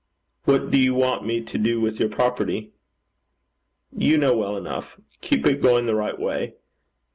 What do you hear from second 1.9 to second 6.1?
your property?' 'You know well enough. Keep it going the